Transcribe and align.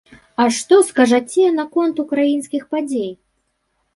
А 0.43 0.45
што 0.59 0.77
скажаце 0.87 1.45
наконт 1.59 2.01
украінскіх 2.05 2.63
падзей? 2.75 3.13